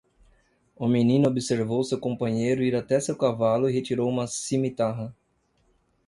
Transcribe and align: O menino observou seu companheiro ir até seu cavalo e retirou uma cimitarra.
O 0.75 0.87
menino 0.87 1.27
observou 1.29 1.83
seu 1.83 1.99
companheiro 1.99 2.63
ir 2.63 2.75
até 2.75 2.99
seu 2.99 3.15
cavalo 3.15 3.69
e 3.69 3.71
retirou 3.71 4.09
uma 4.09 4.25
cimitarra. 4.25 5.15